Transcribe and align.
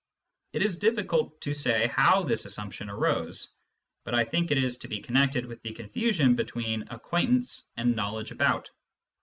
It 0.53 0.63
is 0.63 0.77
difficult 0.77 1.39
to 1.41 1.53
say 1.53 1.85
how 1.95 2.23
this 2.23 2.45
assumption 2.45 2.89
arose, 2.89 3.49
but 4.03 4.15
1 4.15 4.25
think 4.31 4.49
it 4.49 4.57
is 4.57 4.77
to 4.77 4.87
be 4.87 4.99
connected 4.99 5.45
with 5.45 5.61
the 5.61 5.73
confusion 5.73 6.33
between" 6.35 6.85
acquaintance" 6.89 7.65
and" 7.77 7.95
knowledge 7.95 8.31
about." 8.31 8.71